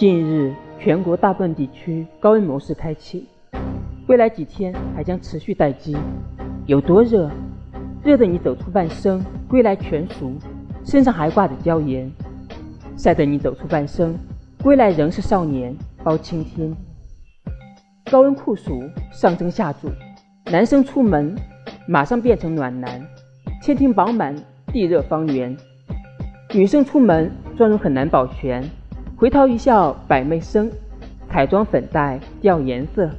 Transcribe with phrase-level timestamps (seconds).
[0.00, 3.28] 近日，全国大部分地区高温模式开启，
[4.08, 5.94] 未来几天还将持续待机。
[6.64, 7.30] 有多热？
[8.02, 10.32] 热得你走出半生，归来全熟，
[10.86, 12.08] 身上还挂着椒盐；
[12.96, 14.18] 晒得你走出半生，
[14.62, 16.74] 归来仍是少年，包青天。
[18.10, 18.80] 高温酷暑，
[19.12, 19.90] 上蒸下煮，
[20.46, 21.36] 男生出门
[21.86, 23.06] 马上变成暖男，
[23.60, 24.34] 天庭饱满，
[24.68, 25.54] 地热方圆；
[26.54, 28.64] 女生出门妆容很难保全。
[29.20, 30.70] 回头一笑百媚生，
[31.28, 33.10] 彩妆粉黛掉颜色。